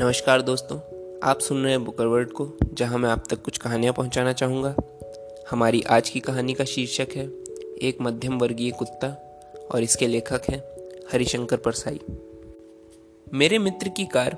नमस्कार 0.00 0.42
दोस्तों, 0.42 0.78
आप 1.22 1.38
सुन 1.38 1.62
रहे 1.62 1.72
हैं 1.72 1.84
बुकर 1.84 2.04
बुकरवर्ड 2.04 2.32
को, 2.32 2.52
जहाँ 2.74 2.98
मैं 2.98 3.10
आप 3.10 3.24
तक 3.30 3.42
कुछ 3.42 3.58
कहानियाँ 3.58 3.94
पहुंचाना 3.94 4.32
चाहूँगा। 4.32 4.74
हमारी 5.50 5.82
आज 5.82 6.10
की 6.10 6.20
कहानी 6.20 6.54
का 6.54 6.64
शीर्षक 6.64 7.08
है, 7.16 7.26
एक 7.82 7.98
मध्यम 8.00 8.38
वर्गीय 8.38 8.70
कुत्ता, 8.70 9.08
और 9.70 9.82
इसके 9.82 10.06
लेखक 10.06 10.42
हैं 10.50 10.62
हरिशंकर 11.12 11.56
परसाई। 11.56 12.00
मेरे 13.34 13.58
मित्र 13.58 13.88
की 13.88 14.04
कार 14.06 14.36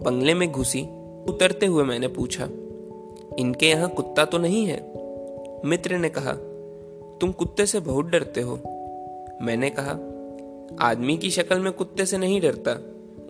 बंगले 0.00 0.34
में 0.34 0.52
घुसी, 0.52 0.82
उतरते 1.28 1.66
हुए 1.66 1.84
मैंने 1.84 2.08
पूछा, 2.08 2.44
इनके 3.38 3.68
यहाँ 3.68 3.88
कुत्ता 3.88 4.24
तो 4.24 4.38
नहीं 4.38 4.66
है? 4.66 4.92
मित्र 5.64 5.98
ने 5.98 6.08
कहा, 6.08 6.32
तुम 7.20 7.32
कुत्ते 7.32 7.66
से 7.66 7.80
बहुत 7.80 8.06
डरते 8.06 8.40
हो। 8.40 8.54
मैंने 9.42 9.70
कहा, 9.78 9.92
आदमी 10.90 11.16
की 11.16 11.30
शक्ल 11.30 11.58
में 11.58 11.72
कुत्ते 11.72 12.06
से 12.06 12.18
नहीं 12.18 12.40
डरता, 12.40 12.72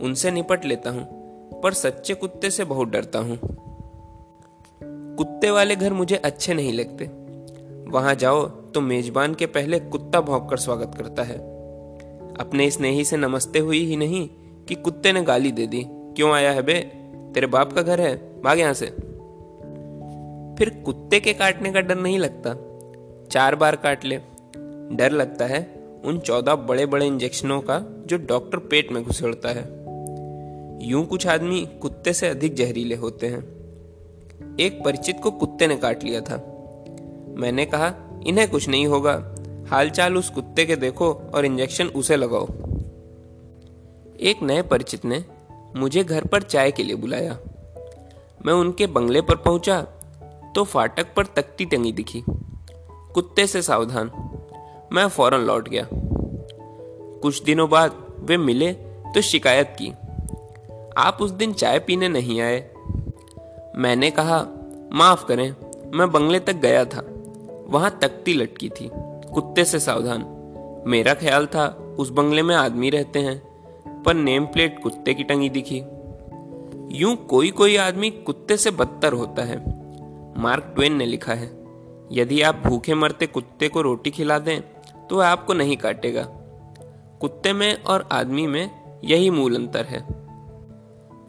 उनसे 0.01 0.31
निपट 0.31 0.65
लेता 0.65 0.91
हूँ। 0.91 1.24
पर 1.65 1.73
सच्चे 1.73 2.15
कुत्ते 2.15 2.51
से 2.51 2.65
बहुत 2.65 2.89
डरता 2.89 3.19
हूँ। 3.19 3.39
कुत्ते 5.17 5.51
वाले 5.51 5.77
घर 5.77 5.93
मुझे 5.93 6.17
अच्छे 6.17 6.55
नहीं 6.55 6.73
लगते। 6.73 7.05
वहाँ 7.91 8.15
जाओ 8.15 8.47
तो 8.47 8.81
मेजबान 8.81 9.35
के 9.35 9.47
पहले 9.47 9.79
कुत्ता 9.79 10.21
भौंक 10.21 10.51
कर 10.51 10.57
स्वागत 10.57 10.95
करता 10.99 11.23
है। 11.23 11.39
अपने 12.35 12.71
स्नेही 12.71 13.05
से 13.05 13.17
नमस्ते 13.17 13.59
हुई 13.59 13.85
ही 13.85 13.97
नहीं 13.97 14.29
कि 14.69 14.75
कुत्ते 14.75 15.13
ने 15.13 15.23
गाली 15.23 15.53
दे 15.53 15.67
दी। 15.67 15.85
क्यों 15.89 16.33
आया 16.33 16.53
है 16.53 16.63
बे? 16.63 16.75
तेरे 17.35 17.47
बाप 17.47 17.73
का 17.73 17.83
घर 17.83 18.01
है। 18.01 18.43
भाग 18.43 18.59
यहाँ 18.59 18.75
से। 18.75 18.87
फिर 20.59 20.83
कुत्ते 20.87 21.21
के 21.21 21.33
काटने 21.33 21.73
का 21.73 21.81
डर 21.81 21.97
नहीं 21.97 22.19
लगता। 22.19 22.55
चार 23.27 23.55
बार 23.55 23.77
काट 23.77 24.05
ले। 24.05 24.17
डर 24.97 25.11
लगता 25.11 25.45
है 25.45 25.85
उन 26.05 26.19
चौदह 26.19 26.55
बड़े 26.55 26.87
बड़े 26.87 27.07
इंजेक्शनों 27.07 27.61
का 27.61 28.05
जो 28.07 28.17
डॉक्टर 28.17 28.59
पेट 28.59 28.93
में 28.93 29.05
घुसेड़ता 29.05 29.49
है। 29.49 29.84
यूँ 30.85 31.07
कुछ 31.07 31.27
आदमी 31.27 31.69
कुत्ते 31.83 32.13
से 32.13 32.29
अधिक 32.29 32.55
जहरीले 32.55 32.95
होते 32.95 33.27
हैं। 33.27 33.41
एक 34.61 34.83
परिचित 34.85 35.21
को 35.23 35.31
कुत्ते 35.31 35.67
ने 35.67 35.77
काट 35.77 36.05
लिया 36.05 36.21
था। 36.21 36.37
मैंने 37.39 37.65
कहा, 37.67 37.93
इन्हें 38.27 38.51
कुछ 38.51 38.69
नहीं 38.69 38.87
होगा। 38.87 39.35
हालचाल 39.69 40.17
उस 40.17 40.31
कुत्ते 40.31 40.65
के 40.67 40.77
देखो 40.77 41.13
और 41.35 41.47
इंजेक्शन 41.47 41.87
उसे 41.87 42.17
लगाओ। 42.17 42.47
एक 44.21 44.43
नए 44.43 44.63
परिचित 44.63 45.05
ने 45.05 45.25
मुझे 45.77 46.05
घर 46.05 46.25
पर 46.25 46.43
चाय 46.43 46.71
के 46.73 46.83
लिए 46.83 46.97
बुलाया। 46.97 47.39
मैं 48.47 48.53
उनके 48.53 48.87
बंगले 48.87 49.21
पर 49.21 49.37
पहुँचा 49.37 49.81
तो 50.55 50.65
फाटक 50.65 51.15
पर 51.15 51.27
तख्ती 51.27 51.65
टंगी 51.65 51.93
दिखी। 51.93 52.23
कुत्ते 53.15 53.47
से 53.47 53.63
सावधान, 53.63 54.11
मैं 54.93 55.09
फ़ौरन 55.09 55.41
लौट 55.41 55.69
गया। 55.69 55.89
कुछ 57.23 57.43
दिनों 57.43 57.71
बाद 57.71 58.07
वे 58.21 58.37
मिले 58.37 58.73
तो 59.15 59.21
शिकायत 59.21 59.77
की। 59.79 59.93
आप 60.99 61.19
उस 61.21 61.31
दिन 61.31 61.53
चाय 61.53 61.79
पीने 61.79 62.09
नहीं 62.09 62.41
आए। 62.41 62.71
मैंने 63.77 64.11
कहा, 64.11 64.47
माफ़ 64.93 65.27
करें, 65.27 65.55
मैं 65.95 66.11
बंगले 66.13 66.41
तक 66.41 66.57
गया 66.57 66.85
था। 66.85 67.05
वहाँ 67.69 67.99
तख्ती 68.03 68.35
लटकी 68.35 68.69
थी, 68.69 68.91
कुत्ते 69.35 69.65
से 69.65 69.79
सावधान। 69.81 70.25
मेरा 70.87 71.15
ख्याल 71.15 71.47
था 71.47 71.67
उस 71.99 72.11
बंगले 72.11 72.43
में 72.43 72.55
आदमी 72.57 72.91
रहते 72.91 73.19
हैं, 73.19 73.43
पर 74.03 74.15
नेम 74.15 74.47
प्लेट 74.47 74.83
कुत्ते 74.83 75.15
की 75.15 75.25
टंगी 75.25 75.49
दिखी। 75.49 75.83
यूँ 76.99 77.17
कोई 77.17 77.51
कोई 77.51 77.77
आदमी 77.77 78.11
कुत्ते 78.11 78.57
से 78.57 78.71
बदतर 78.71 79.13
होता 79.13 79.43
है। 79.43 79.57
मार्क 80.39 80.73
ट्वेन 80.77 80.97
ने 80.97 81.07
लिखा 81.07 81.35
है, 81.35 81.51
यदि 82.13 82.43
आप 82.43 82.63
भूखे 82.65 82.95
मरते 82.95 83.27
कुत्ते 83.27 83.69
को 83.69 83.83
रोटी 83.83 84.11
खिला 84.11 84.39
दें 84.39 84.61
तो 85.11 85.19
आपको 85.19 85.55
नहीं 85.55 85.77
काटेगा। 85.77 86.23
कुत्ते 87.21 87.53
में 87.53 87.83
और 87.83 88.09
आदमी 88.13 88.47
में 88.47 88.71
यही 89.05 89.31
मूल 89.31 89.55
अंतर 89.55 89.85
है। 89.85 90.24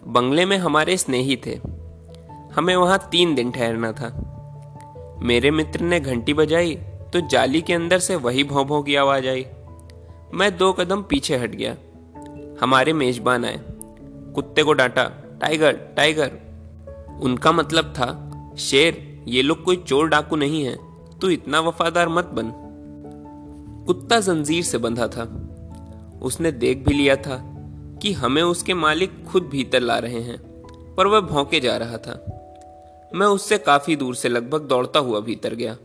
बंगले 0.07 0.45
में 0.45 0.57
हमारे 0.57 0.97
स्नेही 0.97 1.35
थे। 1.35 1.59
हमें 2.55 2.75
वहाँ 2.75 3.07
तीन 3.11 3.35
दिन 3.35 3.51
ठहरना 3.51 3.91
था। 3.91 4.31
मेरे 5.21 5.51
मित्र 5.51 5.81
ने 5.81 5.99
घंटी 5.99 6.33
बजाई 6.33 6.75
तो 7.13 7.27
जाली 7.27 7.61
के 7.61 7.73
अंदर 7.73 7.99
से 7.99 8.15
वही 8.15 8.43
भौं 8.43 8.65
भौं 8.65 8.83
की 8.83 8.95
आवाज़ 8.95 9.27
आई। 9.27 9.45
मैं 10.33 10.57
दो 10.57 10.73
कदम 10.73 11.01
पीछे 11.01 11.37
हट 11.37 11.49
गया। 11.49 11.75
हमारे 12.61 12.93
मेजबान 12.93 13.45
आए। 13.45 13.59
कुत्ते 14.35 14.63
को 14.63 14.73
डांटा, 14.73 15.03
टाइगर 15.41 15.71
टाइगर। 15.71 16.31
उनका 17.21 17.51
मतलब 17.51 17.85
था, 17.85 18.31
शेर, 18.57 19.23
ये 19.27 19.41
लोग 19.41 19.63
कोई 19.63 19.75
चोर 19.77 20.07
डाकू 20.07 20.35
नहीं 20.35 20.65
है, 20.65 20.77
तू 21.19 21.29
इतना 21.29 21.59
वफादार 21.59 22.09
मत 22.09 22.25
बन। 22.25 22.51
कुत्ता 23.87 24.19
जंजीर 24.19 24.63
से 24.63 24.77
बंधा 24.77 25.07
था। 25.07 25.41
उसने 26.21 26.51
देख 26.51 26.77
भी 26.87 26.93
लिया 26.93 27.15
था 27.15 27.51
कि 28.05 28.11
हमें 28.13 28.43
उसके 28.43 28.73
मालिक 28.73 29.23
खुद 29.25 29.43
भीतर 29.43 29.79
ला 29.79 29.97
रहे 29.99 30.19
हैं, 30.19 30.37
पर 30.95 31.07
वह 31.07 31.19
भौंके 31.19 31.59
जा 31.59 31.77
रहा 31.77 31.97
था। 31.97 32.13
मैं 33.15 33.27
उससे 33.27 33.57
काफ़ी 33.57 33.95
दूर 33.95 34.15
से 34.15 34.29
लगभग 34.29 34.61
दौड़ता 34.61 34.99
हुआ 34.99 35.19
भीतर 35.19 35.53
गया। 35.53 35.77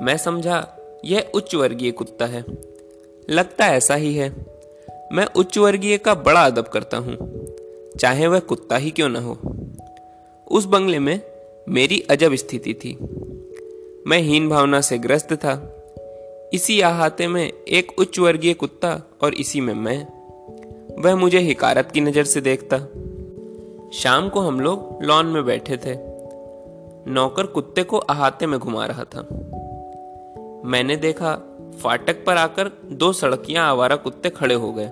मैं 0.00 0.16
समझा, 0.16 0.76
यह 1.04 1.30
उच्च 1.34 1.54
वर्गीय 1.54 1.90
कुत्ता 1.90 2.26
है। 2.26 2.44
लगता 3.30 3.66
ऐसा 3.66 3.94
ही 3.94 4.14
है। 4.14 4.28
मैं 5.12 5.26
उच्च 5.36 5.58
वर्गीय 5.58 5.98
का 5.98 6.14
बड़ा 6.14 6.46
अदब 6.46 6.68
करता 6.68 6.96
हूँ, 6.96 7.16
चाहे 7.98 8.26
वह 8.26 8.38
कुत्ता 8.38 8.76
ही 8.76 8.90
क्यों 8.90 9.08
ना 9.08 9.20
हो। 9.20 9.38
उस 10.50 10.64
बंगले 10.64 10.98
में 10.98 11.20
मेरी 11.68 12.00
अजब 12.00 12.34
स्थिति 12.34 12.74
थी। 12.74 12.98
मैं 14.06 14.18
हीन 14.18 14.48
भावना 14.48 14.80
से 14.80 14.98
ग्रस्त 14.98 15.32
था। 15.32 15.74
इसी 16.52 16.80
अहाते 16.80 17.26
में 17.26 17.52
एक 17.52 17.98
उच्च 17.98 18.18
वर्गीय 18.18 18.54
कुत्ता 18.54 19.02
और 19.22 19.34
इसी 19.34 19.60
में 19.60 19.74
मैं। 19.74 20.17
वह 20.98 21.16
मुझे 21.16 21.38
हिकारत 21.38 21.90
की 21.90 22.00
नज़र 22.00 22.24
से 22.24 22.40
देखता। 22.40 22.78
शाम 23.92 24.28
को 24.28 24.40
हम 24.40 24.60
लोग 24.60 25.02
लॉन 25.02 25.26
में 25.26 25.44
बैठे 25.44 25.76
थे। 25.76 25.96
नौकर 27.10 27.46
कुत्ते 27.46 27.82
को 27.82 27.96
अहाते 27.96 28.46
में 28.46 28.60
घुमा 28.60 28.86
रहा 28.86 29.04
था। 29.04 29.20
मैंने 30.64 30.96
देखा, 30.96 31.34
फाटक 31.82 32.24
पर 32.26 32.36
आकर 32.36 32.70
दो 32.92 33.12
सड़कियाँ 33.12 33.68
आवारा 33.68 33.96
कुत्ते 33.96 34.30
खड़े 34.30 34.54
हो 34.54 34.72
गए। 34.72 34.86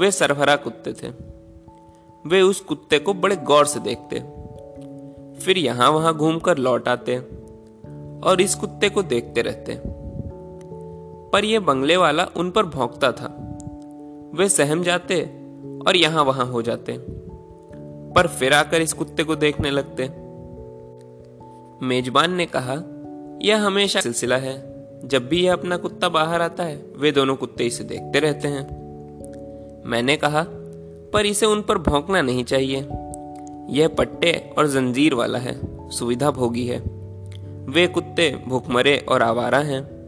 वे 0.00 0.10
सरभरा 0.10 0.56
कुत्ते 0.56 0.92
थे। 0.92 1.08
वे 2.26 2.42
उस 2.42 2.60
कुत्ते 2.60 2.98
को 2.98 3.14
बड़े 3.14 3.36
गौर 3.36 3.66
से 3.66 3.80
देखते। 3.80 4.16
फिर 5.40 5.58
यहाँ 5.58 5.90
वहाँ 5.90 6.16
घूमकर 6.16 6.58
लौट 6.58 6.88
आते 6.88 7.16
और 8.28 8.40
इस 8.40 8.54
कुत्ते 8.54 8.88
को 8.88 9.02
देखते 9.02 9.42
रहते। 9.42 9.80
पर 11.30 11.44
यह 11.44 11.60
बंगले 11.60 11.96
वाला 11.96 12.28
उन 12.36 12.50
पर 12.50 12.62
भौंकता 12.62 13.12
था। 13.12 13.46
वे 14.34 14.48
सहम 14.48 14.82
जाते 14.82 15.22
और 15.86 15.96
यहाँ 15.96 16.24
वहाँ 16.24 16.46
हो 16.46 16.62
जाते। 16.62 16.98
पर 18.14 18.26
फिर 18.26 18.52
आकर 18.52 18.82
इस 18.82 18.92
कुत्ते 18.92 19.24
को 19.24 19.36
देखने 19.36 19.70
लगते। 19.70 20.02
मेजबान 21.86 22.32
ने 22.32 22.46
कहा, 22.56 22.76
यह 23.42 23.62
हमेशा 23.62 24.00
सिलसिला 24.00 24.36
है। 24.36 24.70
जब 25.04 25.28
भी 25.28 25.44
यह 25.44 25.52
अपना 25.52 25.76
कुत्ता 25.76 26.08
बाहर 26.08 26.42
आता 26.42 26.64
है, 26.64 26.84
वे 26.96 27.12
दोनों 27.12 27.36
कुत्ते 27.36 27.64
इसे 27.64 27.84
देखते 27.84 28.20
रहते 28.20 28.48
हैं। 28.48 28.68
मैंने 29.86 30.16
कहा, 30.16 30.46
पर 31.12 31.26
इसे 31.26 31.46
उन 31.46 31.62
पर 31.62 31.78
भौंकना 31.78 32.22
नहीं 32.22 32.44
चाहिए। 32.44 32.76
यह 33.70 33.88
पट्टे 33.88 34.54
और 34.58 34.66
जंजीर 34.66 35.14
वाला 35.14 35.38
है, 35.38 35.60
सुविधा 35.90 36.30
भोगी 36.30 36.66
है। 36.66 36.78
वे 37.68 37.86
कुत्ते 37.86 38.42
भूखमरे 38.48 39.06
और 39.08 39.22
आवारा 39.22 39.58
हैं। 39.58 40.06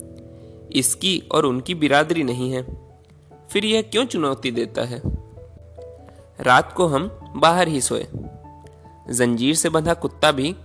इसकी 0.72 1.22
और 1.32 1.46
उनकी 1.46 1.74
बिरादरी 1.74 2.22
नहीं 2.22 2.52
है। 2.52 2.91
फिर 3.52 3.64
यह 3.64 3.82
क्यों 3.82 4.04
चुनौती 4.04 4.50
देता 4.50 4.82
है? 4.82 5.02
रात 6.40 6.72
को 6.72 6.86
हम 6.86 7.32
बाहर 7.36 7.68
ही 7.68 7.80
सोए। 7.80 8.06
जंजीर 9.10 9.54
से 9.54 9.68
बंधा 9.68 9.94
कुत्ता 9.94 10.32
भी 10.32 10.56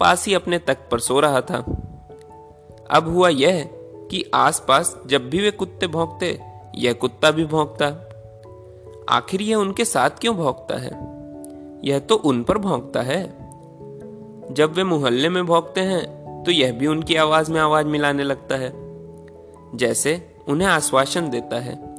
पास 0.00 0.26
ही 0.26 0.34
अपने 0.34 0.58
तक 0.58 0.78
पर 0.90 0.98
सो 0.98 1.20
रहा 1.20 1.40
था। 1.40 1.58
अब 2.90 3.08
हुआ 3.08 3.28
यह 3.28 3.70
कि 4.10 4.30
आसपास 4.34 4.98
जब 5.06 5.30
भी 5.30 5.40
वे 5.40 5.50
कुत्ते 5.50 5.86
भौंकते, 5.86 6.40
यह 6.74 6.92
कुत्ता 6.92 7.30
भी 7.30 7.44
भौंकता। 7.44 7.86
आखिर 9.08 9.42
यह 9.42 9.56
उनके 9.56 9.84
साथ 9.84 10.10
क्यों 10.10 10.36
भौंकता 10.36 10.78
है? 10.78 11.14
यह 11.84 11.98
तो 11.98 12.14
उन 12.14 12.42
पर 12.42 12.58
भौंकता 12.58 13.02
है। 13.02 13.44
जब 14.50 14.72
वे 14.72 14.84
मोहल्ले 14.84 15.28
में 15.28 15.46
भौंकते 15.46 15.80
हैं 15.80 16.24
तो 16.44 16.50
यह 16.50 16.72
भी 16.72 16.86
उनकी 16.86 17.16
आवाज़ 17.16 17.52
में 17.52 17.60
आवाज़ 17.60 17.86
मिलाने 17.86 18.22
लगता 18.22 18.56
है, 18.56 18.72
जैसे 19.76 20.36
उन्हें 20.48 20.68
आश्वासन 20.68 21.30
देता 21.30 21.60
है। 21.60 21.93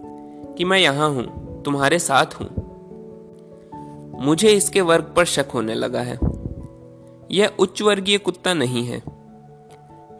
कि 0.57 0.65
मैं 0.65 0.79
यहाँ 0.79 1.09
हूँ, 1.09 1.63
तुम्हारे 1.63 1.99
साथ 1.99 2.25
हूँ। 2.25 2.65
मुझे 4.25 4.49
इसके 4.49 4.81
वर्ग 4.81 5.13
पर 5.15 5.25
शक 5.25 5.45
होने 5.53 5.73
लगा 5.73 6.01
है। 6.01 6.19
यह 7.31 7.51
उच्च 7.59 7.81
वर्गीय 7.81 8.17
कुत्ता 8.17 8.53
नहीं 8.53 8.85
है। 8.85 9.01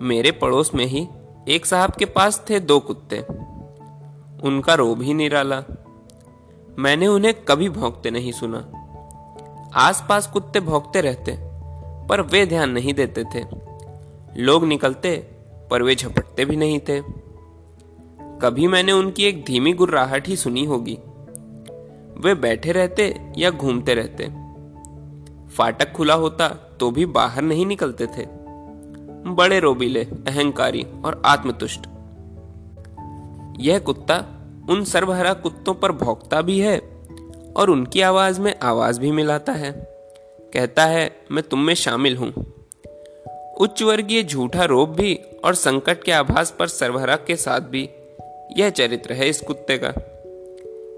मेरे 0.02 0.32
पड़ोस 0.32 0.74
में 0.76 0.86
ही 0.86 1.08
एक 1.48 1.66
साहब 1.66 1.92
के 1.92 2.06
पास 2.06 2.46
थे 2.50 2.60
दो 2.60 2.80
कुत्ते। 2.80 3.20
उनका 4.44 4.74
रोब 4.74 5.02
ही 5.02 5.14
निराला 5.14 5.64
मैंने 6.80 7.08
उन्हें 7.08 7.34
कभी 7.34 7.70
भौंकते 7.70 8.12
नहीं 8.12 8.32
सुना। 8.32 8.72
आसपास 9.76 10.28
कुत्ते 10.28 10.60
भौंकते 10.60 11.02
रहते, 11.02 11.38
पर 12.08 12.22
वे 12.22 12.46
ध्यान 12.46 12.70
नहीं 12.70 12.94
देते 12.94 13.24
थे। 13.24 13.44
लोग 14.38 14.66
निकलते, 14.66 15.18
पर 15.72 15.82
वे 15.82 15.96
झपटते 15.96 16.46
भी 16.46 16.56
नहीं 16.56 16.80
थे। 16.80 17.25
कभी 18.42 18.68
मैंने 18.68 18.92
उनकी 18.92 19.24
एक 19.24 19.46
धीमी 19.46 19.74
गुर्राहट 19.74 20.28
ही 20.28 20.36
सुनी 20.36 20.66
होगी। 20.66 20.98
वे 22.18 22.34
बैठे 22.36 22.72
रहते 22.72 23.34
या 23.38 23.50
घूमते 23.50 23.94
रहते। 23.94 24.28
फाटक 25.50 25.92
खुला 25.92 26.14
होता 26.14 26.48
तो 26.50 26.92
भी 26.92 27.06
बाहर 27.06 27.42
नहीं 27.42 27.66
निकलते 27.66 28.08
थे। 28.08 28.26
बड़े 29.28 29.60
रोबीले, 29.60 30.04
अहंकारी 30.04 30.86
और 31.06 31.22
आत्मतुष्ट। 31.26 31.88
यह 33.60 33.80
कुत्ता 33.80 34.26
उन 34.70 34.84
सर्वहरा 34.84 35.34
कुत्तों 35.34 35.74
पर 35.74 35.92
भौंकता 35.92 36.42
भी 36.42 36.60
है 36.60 36.78
और 37.58 37.70
उनकी 37.70 38.02
आवाज़ 38.02 38.42
में 38.42 38.60
आवाज़ 38.60 39.00
भी 39.00 39.12
मिलाता 39.12 39.52
है। 39.54 39.72
कहता 40.54 40.86
है, 40.86 41.16
मैं 41.32 41.44
तुम 41.44 41.60
में 41.60 41.74
शामिल 41.74 42.18
हूँ। 42.18 42.34
उच्च 43.60 43.84
वर्गीय 43.84 44.24
झूठा 44.24 44.64
रोब 44.64 44.90
भी 44.90 45.16
और 45.16 45.56
संकट 45.56 46.04
के 46.04 46.12
आभास 46.12 46.56
पर 46.60 46.68
सर्वहरा 46.68 47.16
के 47.16 47.36
साथ 47.36 47.60
भी 47.60 47.90
यह 48.57 48.69
चरित्र 48.69 49.13
है 49.13 49.30
इस 49.30 49.42
कुत्ते 49.42 49.80
का। 49.84 49.94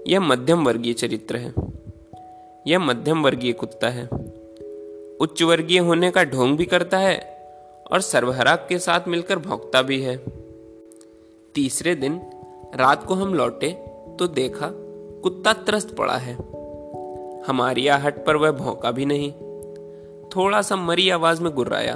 यह 0.06 0.20
मध्यम 0.20 0.64
वर्गीय 0.64 0.92
चरित्र 0.92 1.36
है। 1.36 1.54
यह 2.66 2.78
मध्यम 2.78 3.22
वर्गीय 3.22 3.52
कुत्ता 3.52 3.88
है। 3.88 4.08
उच्च 5.20 5.42
वर्गीय 5.42 5.78
होने 5.78 6.10
का 6.10 6.24
ढोंग 6.24 6.56
भी 6.56 6.64
करता 6.64 6.98
है 6.98 7.18
और 7.92 8.00
सर्वहराक 8.00 8.66
के 8.68 8.78
साथ 8.78 9.08
मिलकर 9.08 9.38
भौंकता 9.38 9.82
भी 9.82 10.00
है। 10.00 10.24
तीसरे 11.54 11.94
दिन 11.94 12.20
रात 12.74 13.04
को 13.04 13.14
हम 13.14 13.34
लौटे 13.34 13.84
तो 14.18 14.26
देखा 14.26 14.70
कुत्ता 15.22 15.52
त्रस्त 15.52 15.96
पड़ा 15.96 16.16
है। 16.16 16.34
हमारी 17.44 17.88
आहट 17.88 18.24
पर 18.24 18.36
वह 18.36 18.50
भौंका 18.50 18.90
भी 18.90 19.04
नहीं। 19.06 19.32
थोड़ा 20.28 20.62
सा 20.62 20.76
मरी 20.76 21.10
आवाज़ 21.10 21.42
में 21.42 21.52
गुर्राया। 21.52 21.94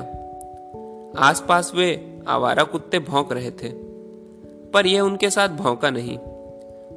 आसपास 1.18 1.72
वे 1.74 2.20
आवारा 2.28 2.62
कुत्ते 2.62 2.98
भौंक 2.98 3.32
रहे 3.32 3.50
थे। 3.50 3.91
पर 4.74 4.86
यह 4.86 5.00
उनके 5.00 5.30
साथ 5.30 5.48
भौंका 5.48 5.90
नहीं। 5.90 6.18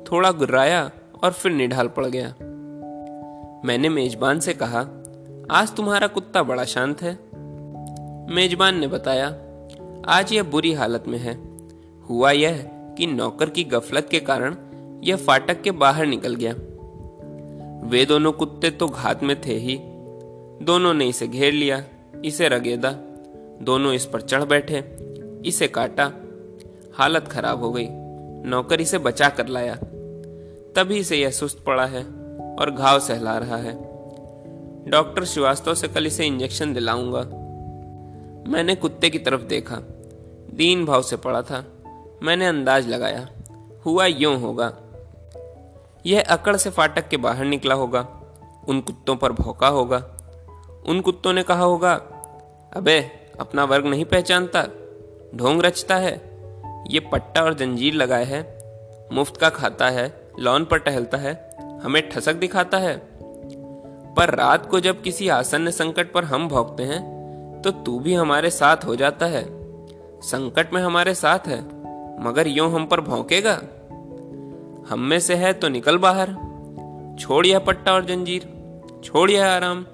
थोड़ा 0.04 0.32
गुर्राया 0.32 0.92
और 1.24 1.32
फिर 1.32 1.52
निढाल 1.52 1.88
पड़ 1.88 2.06
गया। 2.06 2.36
मैंने 3.66 3.90
मेजबान 3.90 4.40
से 4.40 4.54
कहा, 4.54 4.80
आज 5.52 5.76
तुम्हारा 5.76 6.08
कुत्ता 6.08 6.44
बड़ा 6.44 6.64
शांत 6.64 7.02
है। 7.02 7.20
मेजबान 8.36 8.80
ने 8.80 8.88
बताया, 8.88 9.28
आज 10.08 10.34
यह 10.34 10.44
बुरी 10.44 10.74
हालत 10.74 11.04
में 11.08 11.18
है। 11.18 11.38
हुआ 12.10 12.32
यह 12.32 12.58
कि 12.98 13.08
नौकर 13.08 13.50
की 13.50 13.64
गफलत 13.64 14.08
के 14.12 14.20
कारण 14.20 14.56
यह 15.04 15.16
फाटक 15.16 15.62
के 15.62 15.72
बाहर 15.72 16.06
निकल 16.06 16.36
गया। 16.36 16.54
वे 17.88 18.06
दोनों 18.06 18.32
कुत्ते 18.32 18.70
तो 18.70 18.88
घात 18.88 19.24
में 19.24 19.42
थे 19.42 19.54
ही। 19.54 19.80
दोनों 20.66 20.94
ने 20.94 21.08
इसे 21.08 21.28
घेर 21.28 21.54
लिया, 21.54 21.84
इसे 22.26 22.48
रगेदा। 22.50 22.92
दोनों 23.62 23.94
इस 23.94 24.06
पर 24.06 24.22
चढ़ 24.22 24.44
बैठे, 24.44 24.98
इसे 25.46 25.68
काटा 25.68 26.12
हालत 26.98 27.28
खराब 27.28 27.64
हो 27.64 27.72
गई। 27.72 27.88
नौकरी 28.50 28.86
से 28.86 28.98
बचा 28.98 29.30
कर 29.30 29.48
लाया। 29.48 29.76
तभी 30.76 31.04
से 31.04 31.18
यह 31.18 31.32
सुस्त 31.32 31.64
पड़ा 31.66 31.86
है 31.86 32.04
और 32.60 32.76
घाव 32.78 33.00
सहला 33.00 33.38
रहा 33.38 33.58
है। 33.58 33.96
डॉक्टर 34.90 35.26
श्रीवास्तव 35.26 35.74
से 35.74 35.88
कल 35.88 36.08
इसे 36.08 36.26
इंजेक्शन 36.26 36.74
दिलाऊँगा। 36.74 37.22
मैंने 38.52 38.76
कुत्ते 38.76 39.10
की 39.10 39.20
तरफ़ 39.20 39.42
देखा। 39.42 39.76
दीन 40.54 40.86
भाव 40.86 41.02
से 41.02 41.18
पड़ा 41.18 41.42
था। 41.42 41.66
मैंने 42.24 42.48
अंदाज 42.48 42.88
लगाया, 42.88 43.30
हुआ 43.86 44.06
यूँ 44.06 44.42
होगा। 44.42 44.78
यह 46.06 46.24
अकड़ 46.30 46.56
से 46.56 46.70
फाटक 46.70 47.08
के 47.08 47.18
बाहर 47.18 47.46
निकला 47.46 47.76
होगा। 47.76 48.22
उन 48.68 48.82
कुत्तों 48.82 49.16
पर 49.16 49.32
भौका 49.32 49.68
होगा। 49.68 49.98
उन 50.88 51.02
कुत्तों 51.02 51.34
ने 51.34 51.44
कहा 51.44 51.64
होगा, 51.64 51.94
अबे, 52.74 53.12
अपना 53.40 53.64
वर्ग 53.64 53.86
नहीं 53.86 54.06
पहचानता। 54.06 54.68
ढोंग 55.36 55.62
रचता 55.62 55.96
है। 55.96 56.35
ये 56.90 57.00
पट्टा 57.02 57.42
और 57.42 57.54
जंजीर 57.54 57.94
लगाए 57.94 58.26
है, 58.26 58.42
मुफ़्त 59.12 59.38
का 59.38 59.50
खाता 59.50 59.90
है, 59.90 60.12
लॉन 60.40 60.66
पर 60.66 60.78
टहलता 60.78 61.18
है, 61.18 61.34
हमें 61.84 62.10
ठसक 62.10 62.36
दिखाता 62.36 62.78
है। 62.78 62.96
पर 64.16 64.34
रात 64.36 64.66
को 64.66 64.80
जब 64.80 65.02
किसी 65.02 65.28
आसन्न 65.30 65.72
संकट 65.72 66.12
पर 66.14 66.24
हम 66.24 66.48
भोगते 66.48 66.84
हैं 66.84 67.62
तो 67.62 67.72
तू 67.72 68.00
भी 68.00 68.14
हमारे 68.14 68.50
साथ 68.50 68.86
हो 68.86 68.96
जाता 68.96 69.26
है। 69.26 69.44
संकट 70.22 70.74
में 70.74 70.82
हमारे 70.82 71.14
साथ 71.14 71.48
है, 71.48 71.60
मगर 72.24 72.48
यूँ 72.48 72.72
हम 72.72 72.86
पर 72.86 73.02
भौंकेगा? 73.02 73.54
हम 74.90 75.00
में 75.00 75.20
से 75.20 75.36
है 75.36 75.54
तो 75.54 75.70
निकल 75.70 75.98
बाहर। 75.98 76.34
छोड़ 77.20 77.46
यह 77.46 77.60
पट्टा 77.60 77.94
और 77.94 78.06
जंजीर, 78.06 78.48
छोड़ 79.04 79.30
यह 79.32 79.48
आराम। 79.48 79.86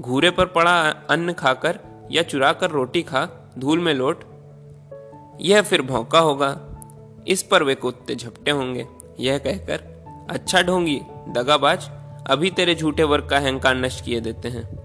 घूरे 0.00 0.30
पर 0.30 0.46
पड़ा 0.46 0.78
अन्न 1.10 1.32
खाकर 1.32 1.78
या 2.10 2.22
चुरा 2.22 2.52
कर 2.52 2.70
रोटी 2.70 3.02
खा, 3.02 3.28
धूल 3.58 3.78
में 3.78 3.92
लोट 3.94 4.24
यह 5.40 5.62
फिर 5.62 5.82
भौंका 5.82 6.18
होगा। 6.18 6.60
इस 7.28 7.42
पर 7.42 7.62
वे 7.62 7.74
कुत्ते 7.74 8.14
झपटे 8.14 8.50
होंगे। 8.50 8.86
यह 9.20 9.38
कहकर 9.38 9.94
अच्छा 10.30 10.62
ढोंगी, 10.62 11.00
दगाबाज, 11.28 11.90
अभी 12.26 12.50
तेरे 12.50 12.74
झूठे 12.74 13.02
वर्ग 13.02 13.28
का 13.28 13.36
अहंकार 13.36 13.74
नष्ट 13.74 14.04
किए 14.04 14.20
देते 14.20 14.48
हैं। 14.48 14.84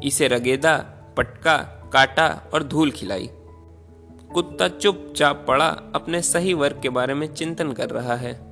इसे 0.00 0.28
रगेदा, 0.28 0.76
पटका, 1.16 1.56
काटा 1.92 2.42
और 2.54 2.62
धूल 2.62 2.90
खिलाई। 2.90 3.30
कुत्ता 4.34 4.68
चुपचाप 4.68 5.44
पड़ा, 5.48 5.68
अपने 5.94 6.22
सही 6.22 6.54
वर्ग 6.54 6.80
के 6.82 6.88
बारे 6.88 7.14
में 7.14 7.34
चिंतन 7.34 7.72
कर 7.72 7.90
रहा 7.90 8.14
है। 8.14 8.51